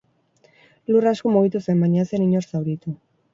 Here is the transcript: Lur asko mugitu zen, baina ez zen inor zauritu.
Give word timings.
Lur 0.95 1.07
asko 1.11 1.33
mugitu 1.35 1.61
zen, 1.65 1.85
baina 1.85 2.01
ez 2.05 2.07
zen 2.13 2.25
inor 2.29 2.49
zauritu. 2.55 2.97